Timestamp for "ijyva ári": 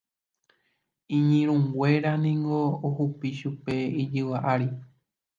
4.01-4.67